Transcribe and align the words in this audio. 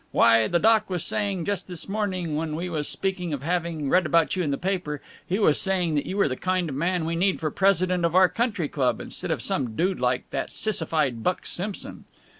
Why, 0.11 0.47
the 0.47 0.57
doc 0.57 0.89
was 0.89 1.03
saying, 1.05 1.45
just 1.45 1.67
this 1.67 1.87
morning, 1.87 2.35
when 2.35 2.55
we 2.55 2.69
was 2.71 2.87
speaking 2.87 3.33
of 3.33 3.43
having 3.43 3.87
read 3.87 4.07
about 4.07 4.35
you 4.35 4.41
in 4.41 4.49
the 4.49 4.57
paper 4.57 4.99
he 5.27 5.37
was 5.37 5.61
saying 5.61 5.93
that 5.93 6.07
you 6.07 6.17
were 6.17 6.27
the 6.27 6.35
kind 6.35 6.69
of 6.69 6.75
man 6.75 7.05
we 7.05 7.15
need 7.15 7.39
for 7.39 7.51
president 7.51 8.03
of 8.03 8.15
our 8.15 8.27
country 8.27 8.67
club, 8.67 8.99
instead 8.99 9.29
of 9.29 9.43
some 9.43 9.75
dude 9.75 9.99
like 9.99 10.27
that 10.31 10.49
sissified 10.49 11.21
Buck 11.21 11.45
Simpson. 11.45 12.05